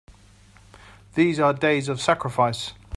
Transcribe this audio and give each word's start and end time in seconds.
These 1.13 1.39
are 1.39 1.53
days 1.53 1.87
of 1.87 2.01
sacrifice! 2.01 2.73